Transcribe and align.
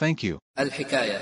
Thank 0.00 0.28
you. 0.28 0.38
الحكاية. 0.58 1.18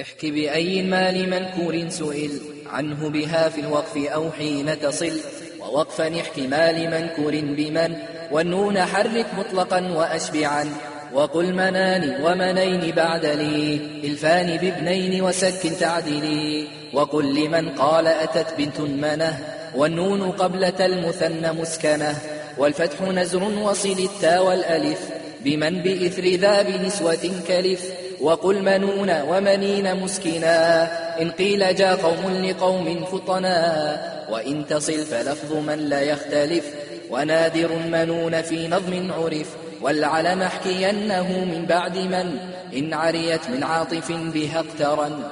احكي 0.00 0.30
بأي 0.30 0.80
المال 0.80 1.30
منكور 1.30 1.88
سئل. 1.88 2.40
عنه 2.66 3.08
بها 3.08 3.48
في 3.48 3.60
الوقف 3.60 3.96
أو 3.96 4.32
حين 4.32 4.80
تصل. 4.80 5.20
ووقفا 5.60 6.20
احكي 6.20 6.46
مال 6.46 6.90
منكور 6.90 7.32
بمن. 7.32 7.96
والنون 8.30 8.84
حرك 8.84 9.26
مطلقا 9.38 9.92
وأشبعا. 9.92 10.74
وقل 11.12 11.52
منان 11.52 12.24
ومنين 12.24 12.94
بعد 12.94 13.26
لي. 13.26 13.74
الفان 14.04 14.56
بابنين 14.56 15.22
وسك 15.22 15.72
تعدلي 15.80 16.68
وقل 16.92 17.34
لمن 17.34 17.68
قال 17.68 18.06
أتت 18.06 18.54
بنت 18.58 18.80
منة. 18.80 19.54
والنون 19.76 20.30
قبلة 20.30 20.86
المثنى 20.86 21.52
مسكنة. 21.52 22.37
والفتح 22.58 23.02
نزر 23.02 23.42
وصل 23.42 23.98
التا 23.98 24.38
والألف 24.38 25.00
بمن 25.44 25.82
بإثر 25.82 26.24
ذا 26.24 26.62
بنسوة 26.62 27.30
كلف 27.48 27.82
وقل 28.20 28.62
منون 28.62 29.20
ومنين 29.20 29.96
مسكنا 29.96 30.88
إن 31.22 31.30
قيل 31.30 31.74
جاء 31.74 31.96
قوم 31.96 32.44
لقوم 32.44 33.04
فطنا 33.04 34.28
وإن 34.30 34.66
تصل 34.66 34.98
فلفظ 34.98 35.52
من 35.52 35.78
لا 35.78 36.02
يختلف 36.02 36.64
ونادر 37.10 37.68
منون 37.92 38.42
في 38.42 38.68
نظم 38.68 39.12
عرف 39.12 39.56
والعلم 39.82 40.42
احكينه 40.42 41.44
من 41.44 41.66
بعد 41.66 41.98
من 41.98 42.38
إن 42.76 42.94
عريت 42.94 43.50
من 43.50 43.62
عاطف 43.62 44.12
بها 44.12 44.60
اقترن 44.60 45.22